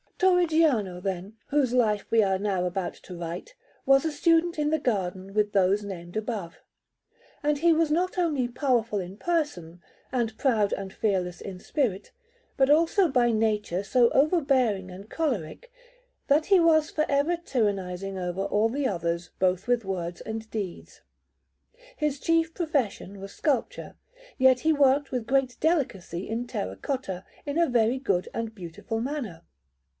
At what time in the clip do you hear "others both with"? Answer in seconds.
18.87-19.85